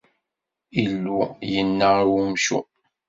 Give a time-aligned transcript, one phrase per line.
[0.83, 1.19] Illu
[1.51, 2.65] yenna i umcum.